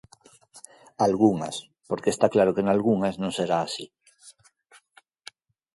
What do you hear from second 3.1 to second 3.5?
non